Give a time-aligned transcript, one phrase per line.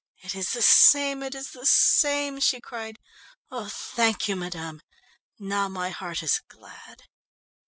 [0.23, 2.97] "It is the same, it is the same!" she cried.
[3.51, 4.81] "Oh, thank you, madame!
[5.37, 7.03] Now my heart is glad...."